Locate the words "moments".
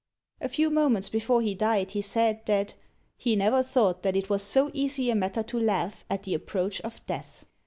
0.71-1.09